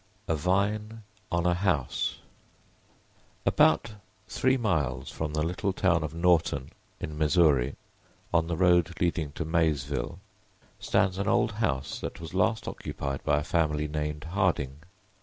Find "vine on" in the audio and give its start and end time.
0.35-1.45